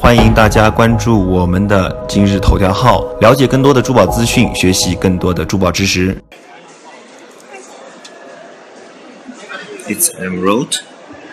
[0.00, 6.16] 欢迎大家关注我们的今日头条号，了解更多的珠宝资讯，学习更多的珠宝知识。
[9.86, 10.80] It's emerald，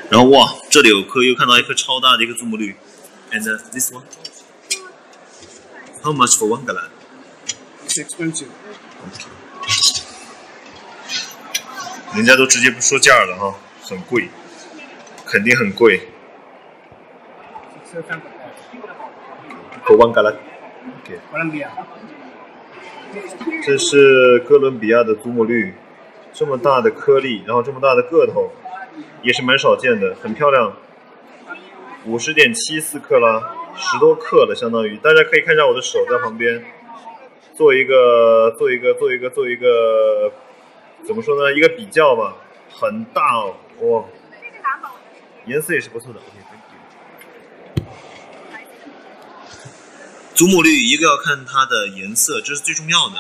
[0.10, 2.76] 然后哇，这里有颗又看到一颗超大的一个祖母绿
[3.32, 3.42] ，and
[3.72, 4.12] this one，how
[6.14, 6.66] much for one
[7.88, 8.48] It's expensive.
[12.14, 14.28] 人家都直接不说价了哈，很贵，
[15.26, 16.10] 肯定很贵。
[19.86, 21.20] For one galan，OK。
[21.32, 21.72] 哥伦比亚。
[23.64, 25.74] 这是哥伦比亚的祖母绿，
[26.34, 28.52] 这么大的颗粒，然后这么大的个头，
[29.22, 30.74] 也是蛮少见的，很漂亮。
[32.06, 34.98] 五十点七四克拉，十多克了，相当于。
[34.98, 36.66] 大家可以看一下我的手在旁边，
[37.54, 40.32] 做一个，做一个，做一个，做一个，
[41.06, 41.54] 怎么说呢？
[41.54, 42.36] 一个比较吧，
[42.70, 44.04] 很大哦，哇。
[45.46, 46.20] 颜色也是不错的。
[50.38, 53.16] 祖母绿一个要看它的颜色，这是最重要的。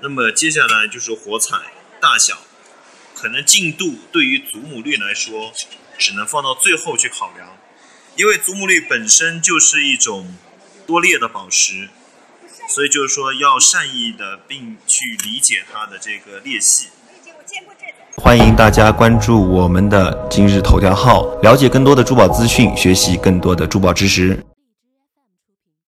[0.00, 1.58] 那么接下来就是火彩、
[2.00, 2.38] 大小，
[3.14, 5.52] 可能净度对于祖母绿来说，
[5.98, 7.58] 只能放到最后去考量，
[8.16, 10.34] 因为祖母绿本身就是一种
[10.86, 11.90] 多裂的宝石，
[12.66, 16.88] 所以就是说要善意的并去理解它的这个裂隙。
[18.16, 24.42] 欢迎大家关注我们的今日头条号，了解更多的珠宝资讯，学习更多的珠宝知识。